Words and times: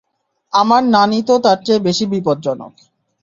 আমার 0.53 0.81
নানি 0.95 1.19
তো 1.27 1.35
তার 1.45 1.57
চেয়ে 1.65 1.85
বেশি 1.87 2.05
বিপজ্জনক। 2.13 2.73